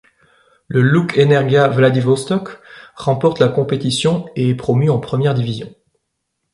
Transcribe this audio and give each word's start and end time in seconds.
Le 0.67 0.81
Luch-Energia 0.81 1.67
Vladivostok 1.67 2.57
remporte 2.95 3.37
la 3.37 3.49
compétition 3.49 4.25
et 4.35 4.49
est 4.49 4.55
promu 4.55 4.89
en 4.89 4.97
première 4.97 5.35
division. 5.35 5.75